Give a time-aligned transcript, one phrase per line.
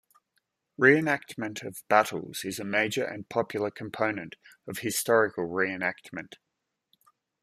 [0.79, 4.35] Reenactment of battles is a major and popular component
[4.67, 6.37] of historical reenactment.